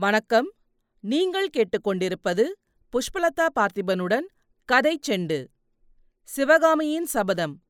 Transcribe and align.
வணக்கம். 0.00 0.52
நீங்கள் 1.00 1.48
கேட்டுக்கொண்டிருப்பது 1.56 2.44
புஷ்பலதா 2.92 3.46
பார்த்திபனுடன் 3.54 4.26
கதை 4.64 4.98
செண்டு. 5.08 5.46
சிவகாமியின் 6.22 7.06
சபதம். 7.06 7.62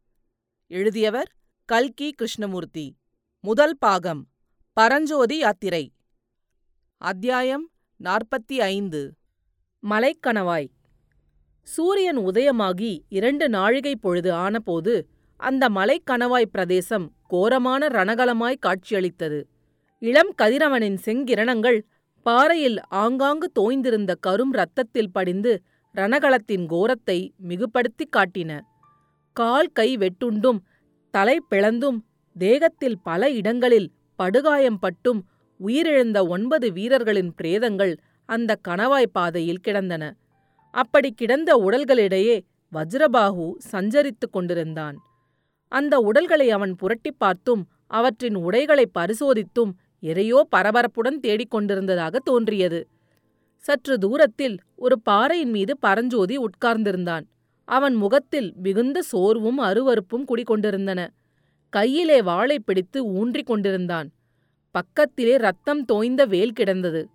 எழுதியவர் 0.66 1.32
கல்கி 1.64 2.12
கிருஷ்ணமூர்த்தி. 2.12 2.96
முதல் 3.40 3.78
பாகம். 3.78 4.28
பரஞ்சோதி 4.72 5.38
யாத்திரை. 5.38 5.92
அத்தியாயம் 6.96 7.70
நாற்பத்தி 8.04 8.56
ஐந்து 8.56 9.14
மலைக்கணவாய். 9.90 10.68
சூரியன் 11.62 12.18
உதயமாகி 12.18 12.98
இரண்டு 13.08 13.48
நாழிகை 13.48 13.96
பொழுது 13.96 14.32
ஆனபோது 14.32 15.08
அந்த 15.36 15.68
மலைக்கணவாய் 15.68 16.44
பிரதேசம் 16.44 17.16
கோரமான 17.22 17.86
ரணகலமாய் 17.86 18.58
காட்சியளித்தது. 18.58 19.48
இளம் 19.98 20.34
கதிரவனின் 20.42 20.98
செங்கிரணங்கள் 21.04 21.80
பாறையில் 22.22 22.80
ஆங்காங்கு 22.88 23.50
தோய்ந்திருந்த 23.60 24.14
கரும் 24.26 24.52
ரத்தத்தில் 24.52 25.12
படிந்து 25.12 25.62
ரணகலத்தின் 25.94 26.66
கோரத்தை 26.66 27.30
மிகுபடுத்திக் 27.36 28.14
காட்டின. 28.16 28.60
கால் 29.32 29.66
கை 29.66 29.96
வெட்டுண்டும் 29.96 30.58
தலை 31.10 31.42
பிளந்தும் 31.50 31.98
தேகத்தில் 32.38 32.98
பல 33.02 33.30
இடங்களில் 33.30 33.92
படுகாயம் 34.16 34.78
பட்டும் 34.78 35.28
உயிரிழந்த 35.66 36.28
ஒன்பது 36.28 36.72
வீரர்களின் 36.72 37.34
பிரேதங்கள் 37.42 37.96
அந்த 38.26 38.56
கணவாய் 38.68 39.06
பாதையில் 39.06 39.60
கிடந்தன. 39.60 40.16
அப்படி 40.70 41.10
கிடந்த 41.12 41.56
உடல்களிடையே 41.56 42.40
வஜ்ரபாஹு 42.72 43.52
சஞ்சரித்துக் 43.72 44.32
கொண்டிருந்தான். 44.32 44.96
அந்த 45.68 45.98
உடல்களை 45.98 46.50
அவன் 46.50 46.76
புரட்டிப் 46.76 47.18
பார்த்தும் 47.18 47.68
அவற்றின் 47.86 48.34
உடைகளை 48.34 48.90
பரிசோதித்தும் 48.98 49.72
எதையோ 50.02 50.48
பரபரப்புடன் 50.56 51.18
தேடிக் 51.20 51.50
கொண்டிருந்ததாக 51.50 52.18
தோன்றியது. 52.18 52.88
சற்று 53.56 53.98
தூரத்தில் 53.98 54.58
ஒரு 54.76 55.00
பாறையின் 55.00 55.50
மீது 55.50 55.78
பரஞ்சோதி 55.78 56.36
உட்கார்ந்திருந்தான். 56.38 57.24
அவன் 57.64 57.94
முகத்தில் 57.94 58.52
மிகுந்த 58.56 59.02
சோர்வும் 59.02 59.58
அருவருப்பும் 59.58 60.24
குடிகொண்டிருந்தன. 60.24 61.08
கையிலே 61.68 62.22
வாளை 62.22 62.58
பிடித்து 62.58 63.04
ஊன்றிக் 63.04 63.46
கொண்டிருந்தான். 63.46 64.08
பக்கத்திலே 64.70 65.36
ரத்தம் 65.36 65.84
தோய்ந்த 65.84 66.24
வேல் 66.24 66.52
கிடந்தது. 66.52 67.08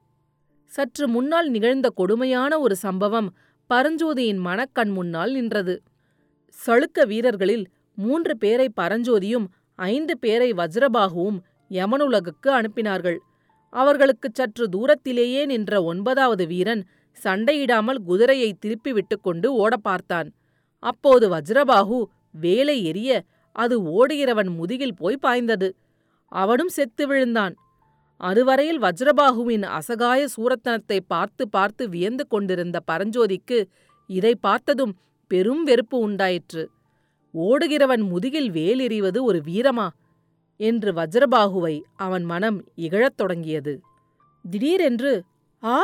சற்று 0.66 1.08
முன்னால் 1.08 1.50
நிகழ்ந்த 1.50 1.89
கொடுமையான 1.89 2.59
ஒரு 2.59 2.76
சம்பவம் 2.76 3.36
பரஞ்சோதியின் 3.70 4.38
மனக்கண் 4.38 4.89
முன்னால் 4.89 5.31
நின்றது. 5.31 5.81
சளுக்க 6.66 7.06
வீரர்களில் 7.08 7.66
மூன்று 7.95 8.38
பேரை 8.38 8.72
பரஞ்சோதியும் 8.81 9.45
ஐந்து 9.76 10.17
பேரை 10.17 10.52
வஜ்ரபாகுவும் 10.52 11.39
யமனுலகுக்கு 11.69 12.47
அனுப்பினார்கள். 12.47 13.17
அவர்களுக்குச் 13.69 14.36
சற்று 14.36 14.69
தூரத்திலேயே 14.69 15.45
நின்ற 15.45 15.83
ஒன்பதாவது 15.83 16.47
வீரன் 16.47 16.88
சண்டையிடாமல் 17.23 17.95
குதிரையை 17.95 18.53
திருப்பி 18.53 18.94
விட்டுக்கொண்டு 18.94 19.53
ஓடப் 19.53 19.83
பார்த்தான். 19.83 20.33
அப்போது 20.80 21.30
வஜ்ரபாகு 21.30 22.03
வேலை 22.31 22.83
எரிய 22.83 23.23
அது 23.52 23.81
ஓடுகிறவன் 23.81 24.55
முதுகில் 24.55 24.95
போய் 24.95 25.17
பாய்ந்தது. 25.17 25.75
அவனும் 26.25 26.70
செத்து 26.70 27.08
விழுந்தான். 27.08 27.55
அதுவரையில் 28.17 28.81
வஜ்ரபாகுவின் 28.81 29.61
அசகாய 29.61 30.25
சூரத்தனத்தை 30.38 31.00
பார்த்து 31.08 31.50
பார்த்து 31.50 31.89
வியந்து 31.89 32.27
கொண்டிருந்த 32.27 32.80
பரஞ்சோதிக்கு 32.92 33.66
இதை 34.08 34.36
பார்த்ததும் 34.36 34.98
பெரும் 35.27 35.64
வெறுப்பு 35.64 35.98
உண்டாயிற்று. 36.00 36.70
ஓடுகிறவன் 37.33 38.08
முதுகில் 38.08 38.52
வேல் 38.52 38.80
எறிவது 38.80 39.23
ஒரு 39.23 39.42
வீரமா? 39.48 39.88
என்று 40.58 40.94
வஜ்ரபாகுவை 40.94 41.82
அவன் 41.96 42.23
மனம் 42.23 42.64
இகழத் 42.76 43.18
தொடங்கியது. 43.18 43.82
திடீரென்று 44.50 45.23
ஆ? 45.64 45.84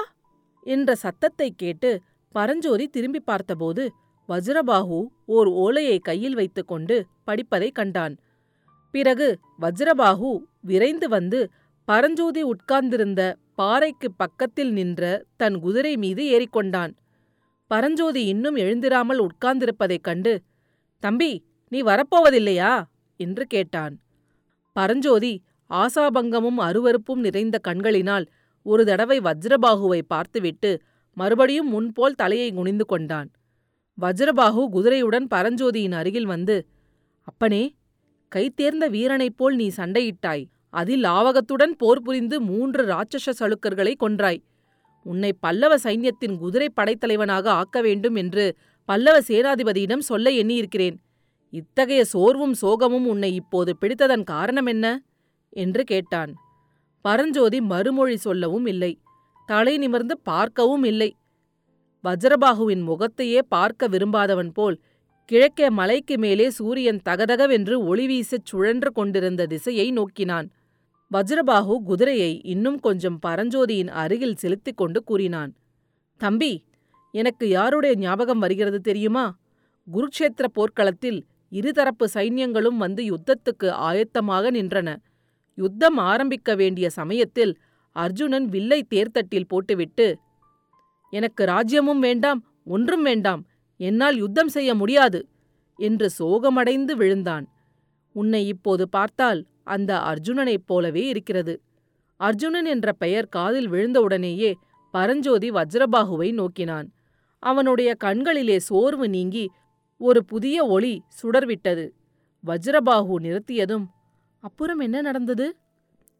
என்ற 0.64 0.96
சத்தத்தைக் 0.96 1.58
கேட்டு 1.58 2.02
பரஞ்சோதி 2.32 2.88
திரும்பி 2.88 3.20
பார்த்தபோது 3.20 3.92
வஜ்ரபாகு 4.28 5.08
ஓர் 5.26 5.48
ஓலையை 5.48 6.00
கையில் 6.00 6.36
வைத்துக்கொண்டு 6.36 7.06
படிப்பதைக் 7.28 7.76
கண்டான். 7.76 8.18
பிறகு 8.92 9.40
வஜ்ரபாகு 9.62 10.38
விரைந்து 10.62 11.10
வந்து 11.10 11.50
பரஞ்சோதி 11.86 12.42
உட்கார்ந்திருந்த 12.42 13.38
பாறைக்குப் 13.58 14.18
பக்கத்தில் 14.18 14.74
நின்ற 14.74 15.26
தன் 15.38 15.60
குதிரை 15.60 15.98
மீது 15.98 16.24
ஏறிக்கொண்டான் 16.24 16.96
பரஞ்சோதி 17.68 18.26
இன்னும் 18.26 18.56
எழுந்திராமல் 18.56 19.28
உட்கார்ந்திருப்பதைக் 19.28 20.02
கண்டு 20.02 20.42
தம்பி 21.00 21.44
நீ 21.68 21.84
வரப்போவதில்லையா? 21.84 22.84
என்று 23.18 23.46
கேட்டான். 23.46 24.00
பரஞ்சோதி 24.80 25.34
ஆசாபங்கமும் 25.70 26.60
அருவருப்பும் 26.68 27.24
நிறைந்த 27.26 27.56
கண்களினால் 27.68 28.26
ஒரு 28.66 28.84
தடவை 28.86 29.18
வஜ்ரபாகுவை 29.28 30.02
பார்த்துவிட்டு 30.14 30.72
மறுபடியும் 31.18 31.70
முன்போல் 31.70 32.20
தலையை 32.22 32.50
குனிந்து 32.52 32.86
கொண்டான். 32.86 33.30
வஜ்ரபாகு 33.98 34.62
குதிரையுடன் 34.76 35.28
பரஞ்சோதியின் 35.34 35.96
அருகில் 36.00 36.30
வந்து 36.34 36.56
அப்பனே 37.28 37.64
கைத்தேர்ந்த 38.32 38.86
வீரனைப் 38.96 39.38
போல் 39.40 39.56
நீ 39.56 39.68
சண்டையிட்டாய். 39.78 40.44
அதில் 40.80 41.04
லாவகத்துடன் 41.04 41.74
போர் 41.82 42.04
புரிந்து 42.06 42.38
மூன்று 42.50 42.82
ராட்சச 42.92 43.34
சளுக்கர்களை 43.40 43.94
கொன்றாய். 44.04 44.40
உன்னை 45.06 45.32
பல்லவ 45.44 45.74
சைன்யத்தின் 45.86 46.36
குதிரை 46.42 46.70
படைத்தலைவனாக 46.80 47.46
ஆக்க 47.62 47.78
வேண்டும் 47.82 48.18
என்று 48.22 48.46
பல்லவ 48.90 49.18
சேனாதிபதியிடம் 49.30 50.08
சொல்ல 50.10 50.30
எண்ணியிருக்கிறேன். 50.42 50.98
இத்தகைய 51.50 52.06
சோர்வும் 52.06 52.54
சோகமும் 52.62 53.06
உன்னை 53.06 53.36
இப்போது 53.36 53.78
பிடித்ததன் 53.82 54.24
காரணம் 54.24 54.66
என்ன? 54.66 55.04
என்று 55.50 55.84
கேட்டான். 55.84 56.34
பரஞ்சோதி 57.02 57.62
மறுமொழி 57.62 58.18
சொல்லவும் 58.18 58.66
இல்லை. 58.66 59.00
தலை 59.46 59.78
நிமிர்ந்து 59.78 60.20
பார்க்கவும் 60.20 60.84
இல்லை. 60.84 61.16
வஜ்ரபாகுவின் 62.04 62.82
முகத்தையே 62.82 63.42
பார்க்க 63.42 63.88
விரும்பாதவன் 63.88 64.50
போல் 64.50 64.82
கிழக்கே 65.26 65.70
மலைக்கு 65.70 66.18
மேலே 66.18 66.50
சூரியன் 66.50 67.02
தகதகவென்று 67.10 67.76
ஒளி 67.78 68.06
வீசச் 68.08 68.46
சுழன்று 68.46 68.92
கொண்டிருந்த 68.92 69.46
திசையை 69.46 69.92
நோக்கினான். 69.92 70.52
வஜ்ரபாகு 71.12 71.76
குதிரையை 71.84 72.42
இன்னும் 72.44 72.80
கொஞ்சம் 72.80 73.20
பரஞ்சோதியின் 73.26 73.88
அருகில் 73.88 74.36
செலுத்திக் 74.36 74.78
கொண்டு 74.78 75.04
கூறினான். 75.04 75.56
தம்பி 76.18 76.64
எனக்கு 77.12 77.48
யாருடைய 77.50 77.96
ஞாபகம் 77.96 78.40
வருகிறது 78.40 78.82
தெரியுமா? 78.82 79.38
குருக்ஷேத்திர 79.94 80.46
போர்க்களத்தில் 80.54 81.26
இருதரப்பு 81.52 82.06
சைன்யங்களும் 82.14 82.78
வந்து 82.78 83.04
யுத்தத்துக்கு 83.04 83.68
ஆயத்தமாக 83.90 84.52
நின்றன. 84.52 84.90
யுத்தம் 85.58 85.98
ஆரம்பிக்க 86.12 86.56
வேண்டிய 86.56 86.90
சமயத்தில் 86.90 87.54
அர்ஜுனன் 87.96 88.46
வில்லை 88.46 88.80
தேர்தட்டில் 88.90 89.48
போட்டுவிட்டு 89.48 90.08
எனக்கு 91.14 91.44
ராஜ்யமும் 91.46 92.00
வேண்டாம் 92.00 92.42
ஒன்றும் 92.66 93.02
வேண்டாம் 93.02 93.42
என்னால் 93.80 94.18
யுத்தம் 94.18 94.48
செய்ய 94.48 94.76
முடியாது 94.76 95.20
என்று 95.80 96.08
சோகமடைந்து 96.20 96.94
விழுந்தான். 96.96 97.46
உன்னை 98.16 98.42
இப்போது 98.48 98.90
பார்த்தால் 98.90 99.42
அந்த 99.64 99.92
அர்ஜுனனைப் 100.00 100.66
போலவே 100.66 101.04
இருக்கிறது. 101.08 101.54
அர்ஜுனன் 102.20 102.66
என்ற 102.66 102.92
பெயர் 102.94 103.28
காதில் 103.30 103.70
விழுந்தவுடனேயே 103.70 104.52
பரஞ்சோதி 104.94 105.50
வஜ்ரபாகுவை 105.52 106.30
நோக்கினான். 106.34 106.88
அவனுடைய 107.44 107.90
கண்களிலே 107.96 108.58
சோர்வு 108.60 109.10
நீங்கி 109.10 109.46
ஒரு 110.02 110.26
புதிய 110.26 110.66
ஒளி 110.66 111.02
சுடர்விட்டது. 111.22 111.90
வஜ்ரபாஹு 112.46 113.16
நிறுத்தியதும் 113.26 113.86
அப்புறம் 114.40 114.80
என்ன 114.80 115.02
நடந்தது? 115.02 115.56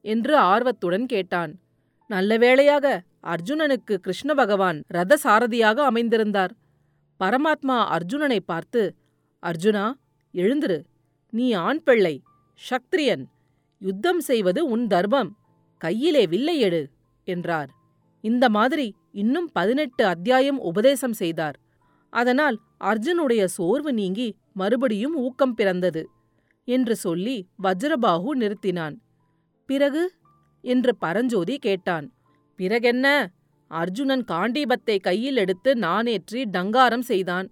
என்று 0.02 0.36
ஆர்வத்துடன் 0.36 1.06
கேட்டான். 1.06 1.60
நல்ல 2.08 2.38
வேளையாக 2.38 3.04
அர்ஜுனனுக்கு 3.24 3.96
கிருஷ்ண 3.96 4.34
பகவான் 4.34 4.84
ரத 4.88 5.18
சாரதியாக 5.24 5.92
அமைந்திருந்தார். 5.92 6.54
பரமாத்மா 7.20 7.78
அர்ஜுனனை 7.96 8.40
பார்த்து 8.46 8.96
அர்ஜுனா 9.44 9.94
எழுந்திரு. 10.34 10.84
நீ 11.30 11.52
ஆண் 11.52 11.84
பிள்ளை 11.84 12.22
சக்திரியன் 12.70 13.26
யுத்தம் 13.80 14.20
செய்வது 14.20 14.66
உன் 14.66 14.88
தர்மம். 14.88 15.38
கையிலே 15.78 16.28
வில்லை 16.28 16.60
எடு 16.60 16.90
என்றார். 17.24 17.70
இந்த 18.24 18.50
மாதிரி 18.50 18.96
இன்னும் 19.12 19.50
பதினெட்டு 19.54 20.06
அத்தியாயம் 20.06 20.60
உபதேசம் 20.60 21.14
செய்தார். 21.14 21.58
அதனால் 22.10 22.60
அர்ஜுனுடைய 22.84 23.46
சோர்வு 23.46 23.94
நீங்கி 23.94 24.38
மறுபடியும் 24.54 25.16
ஊக்கம் 25.16 25.54
பிறந்தது 25.54 26.10
என்று 26.64 26.96
சொல்லி 26.96 27.48
வஜ்ரபாகு 27.64 28.30
நிறுத்தினான். 28.36 28.96
பிறகு? 29.66 30.14
என்று 30.62 30.96
பரஞ்சோதி 30.96 31.58
கேட்டான். 31.58 32.12
பிறகென்ன? 32.58 33.28
அர்ஜுனன் 33.68 34.24
காண்டீபத்தை 34.32 35.00
கையில் 35.00 35.38
எடுத்து 35.38 35.74
நானேற்றி 35.74 36.46
டங்காரம் 36.52 37.00
செய்தான். 37.00 37.52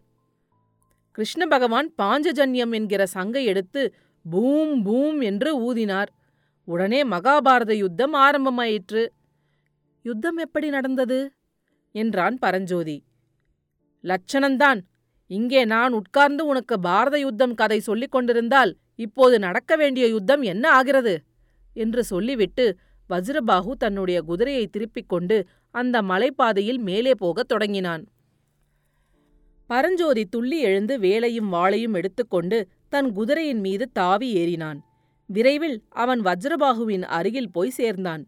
கிருஷ்ண 1.11 1.45
பகவான் 1.45 1.93
பாஞ்சஜன்யம் 2.01 2.71
என்கிற 2.71 3.05
சங்கை 3.05 3.45
எடுத்து 3.45 3.93
பூம் 4.29 4.83
பூம் 4.83 5.21
என்று 5.21 5.49
ஊதினார். 5.59 6.07
உடனே 6.63 7.03
மகாபாரத 7.03 7.73
யுத்தம் 7.73 8.13
ஆரம்பமாயிற்று. 8.13 9.07
யுத்தம் 10.01 10.37
எப்படி 10.37 10.69
நடந்தது? 10.69 11.31
என்றான் 11.91 12.37
பரஞ்சோதி. 12.37 13.06
லட்சணந்தான் 14.03 14.79
இங்கே 15.27 15.65
நான் 15.65 15.93
உட்கார்ந்து 15.93 16.45
உனக்கு 16.45 16.79
பாரத 16.79 17.19
யுத்தம் 17.19 17.53
கதை 17.53 17.79
சொல்லிக் 17.79 18.11
கொண்டிருந்தால் 18.11 18.77
இப்போது 18.95 19.39
நடக்க 19.39 19.75
வேண்டிய 19.75 20.07
யுத்தம் 20.07 20.41
என்ன 20.41 20.71
ஆகிறது? 20.71 21.23
என்று 21.73 22.03
சொல்லிவிட்டு 22.03 22.77
வஜ்ரபாஹு 23.09 23.71
தன்னுடைய 23.71 24.21
குதிரையை 24.21 24.67
திருப்பிக் 24.67 25.09
கொண்டு 25.09 25.47
அந்த 25.71 26.01
மலைப்பாதையில் 26.01 26.77
மேலே 26.77 27.11
போகத் 27.17 27.47
தொடங்கினான். 27.47 28.07
பரஞ்சோதி 29.67 30.25
துள்ளி 30.25 30.59
எழுந்து 30.59 30.99
வேலையும் 30.99 31.53
வாளையும் 31.53 31.93
எடுத்துக்கொண்டு 31.93 32.67
தன் 32.89 33.11
குதிரையின் 33.11 33.59
மீது 33.59 33.91
தாவி 33.91 34.35
ஏறினான். 34.35 34.79
விரைவில் 35.25 35.83
அவன் 35.89 36.21
வஜ்ரபாகுவின் 36.21 37.01
அருகில் 37.01 37.51
போய் 37.51 37.69
சேர்ந்தான். 37.69 38.27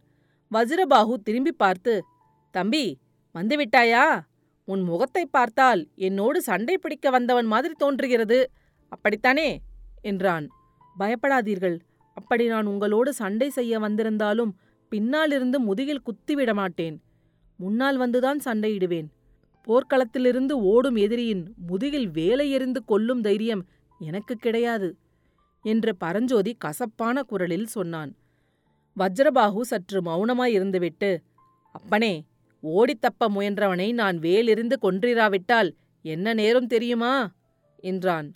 வஜ்ரபாகு 0.52 1.14
திரும்பி 1.14 1.52
பார்த்து 1.52 2.04
தம்பி 2.52 2.98
வந்துவிட்டாயா? 3.34 4.22
உன் 4.70 4.82
முகத்தை 4.82 5.26
பார்த்தால் 5.26 5.88
என்னோடு 5.96 6.42
சண்டை 6.42 6.78
பிடிக்க 6.78 7.10
வந்தவன் 7.10 7.46
மாதிரி 7.46 7.74
தோன்றுகிறது. 7.78 8.40
அப்படித்தானே? 8.90 9.62
என்றான். 10.02 10.46
பயப்படாதீர்கள். 11.00 11.78
அப்படி 12.18 12.48
நான் 12.48 12.66
உங்களோடு 12.66 13.14
சண்டை 13.14 13.50
செய்ய 13.50 13.80
வந்திருந்தாலும் 13.80 14.52
பின்னாலிருந்து 14.90 15.60
முதுகில் 15.60 16.06
குத்திவிட 16.06 16.54
மாட்டேன். 16.54 17.02
முன்னால் 17.56 18.00
வந்துதான் 18.00 18.40
சண்டையிடுவேன். 18.46 19.10
போர்க்களத்திலிருந்து 19.68 20.52
ஓடும் 20.52 20.96
எதிரியின் 20.96 21.44
முதுகில் 21.68 22.10
வேலை 22.10 22.52
எறிந்து 22.52 22.82
கொல்லும் 22.86 23.22
தைரியம் 23.22 23.64
எனக்கு 24.00 24.36
கிடையாது 24.36 24.90
என்று 25.66 25.92
பரஞ்சோதி 25.96 26.52
கசப்பான 26.58 27.24
குரலில் 27.24 27.66
சொன்னான். 27.66 28.12
வஜ்ரபாகு 28.98 29.62
சற்று 29.62 30.00
மௌனமாயிருந்துவிட்டு 30.02 31.12
அப்பனே 31.76 32.14
ஓடித்தப்ப 32.64 33.28
முயன்றவனை 33.28 33.94
நான் 33.94 34.18
வேலிருந்து 34.18 34.78
கொன்றிராவிட்டால் 34.82 35.72
என்ன 36.02 36.34
நேரும் 36.34 36.68
தெரியுமா? 36.68 37.32
என்றான். 37.78 38.34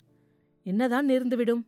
என்னதான் 0.62 1.08
நேர்ந்துவிடும்? 1.08 1.62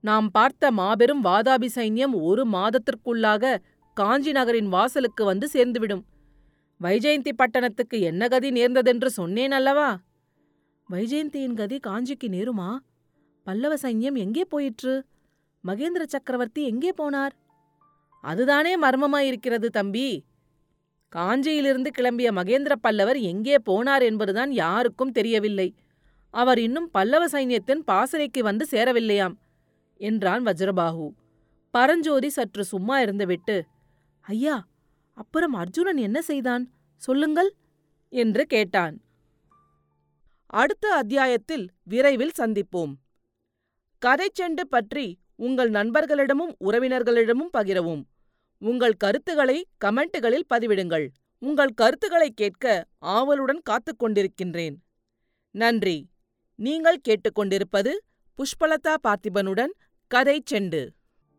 நாம் 0.00 0.30
பார்த்த 0.30 0.70
மாபெரும் 0.70 1.24
வாதாபி 1.24 1.68
சைன்யம் 1.74 2.22
ஒரு 2.22 2.48
மாதத்திற்குள்ளாக 2.48 3.58
காஞ்சி 3.94 4.32
நகரின் 4.32 4.68
வாசலுக்கு 4.68 5.24
வந்து 5.24 5.48
சேர்ந்துவிடும். 5.52 6.02
வைஜெயந்தி 6.80 7.32
பட்டணத்துக்கு 7.36 8.00
என்ன 8.00 8.28
கதி 8.28 8.50
நேர்ந்ததென்று 8.50 9.06
சொன்னேன் 9.06 9.52
அல்லவா? 9.52 10.00
வைஜெயந்தியின் 10.90 11.54
கதி 11.54 11.78
காஞ்சிக்கு 11.86 12.28
நேருமா? 12.28 12.78
பல்லவ 13.42 13.74
சைன்யம் 13.74 14.14
எங்கே 14.14 14.44
போயிற்று? 14.44 15.04
மகேந்திர 15.66 16.02
சக்கரவர்த்தி 16.06 16.64
எங்கே 16.64 16.92
போனார்? 16.98 17.30
அதுதானே 18.20 18.80
மர்மமாயிருக்கிறது 18.80 19.66
தம்பி. 19.66 20.24
காஞ்சியிலிருந்து 21.14 21.90
கிளம்பிய 21.98 22.28
மகேந்திர 22.38 22.74
பல்லவர் 22.80 23.18
எங்கே 23.32 23.56
போனார் 23.66 24.02
என்பதுதான் 24.02 24.52
யாருக்கும் 24.52 25.12
தெரியவில்லை. 25.12 25.68
அவர் 26.34 26.58
இன்னும் 26.58 26.88
பல்லவ 26.90 27.24
சைன்யத்தின் 27.26 27.82
பாசறைக்கு 27.84 28.40
வந்து 28.42 28.64
சேரவில்லையாம் 28.70 29.34
என்றான் 30.00 30.42
வஜ்ரபாகு. 30.46 31.06
பரஞ்சோதி 31.74 32.28
சற்று 32.28 32.64
சும்மா 32.64 32.96
இருந்துவிட்டு 33.00 33.56
ஐயா 34.26 34.56
அப்புறம் 35.16 35.52
அர்ஜுனன் 35.52 35.96
என்ன 35.96 36.18
செய்தான்? 36.22 36.64
சொல்லுங்கள் 37.02 37.50
என்று 38.12 38.42
கேட்டான். 38.46 38.94
அடுத்த 40.46 40.86
அத்தியாயத்தில் 40.94 41.64
விரைவில் 41.82 42.36
சந்திப்போம். 42.38 42.92
கதைச்செண்டு 44.02 44.64
பற்றி 44.68 45.06
உங்கள் 45.36 45.70
நண்பர்களிடமும் 45.70 46.52
உறவினர்களிடமும் 46.60 47.54
பகிரவும். 47.56 48.02
உங்கள் 48.58 48.94
கருத்துக்களை 48.94 49.68
கமெண்ட்டுகளில் 49.84 50.44
பதிவிடுங்கள். 50.54 51.08
உங்கள் 51.38 51.74
கருத்துக்களை 51.74 52.30
கேட்க 52.30 52.86
ஆவலுடன் 52.98 53.60
காத்துக் 53.62 54.02
கொண்டிருக்கின்றேன். 54.02 54.76
நன்றி. 55.50 56.08
நீங்கள் 56.54 57.00
கேட்டுக்கொண்டிருப்பது 57.08 57.92
புஷ்பலதா 58.38 58.94
பார்த்திபனுடன் 59.02 59.70
கதை 60.06 60.42
செண்டு. 60.50 60.88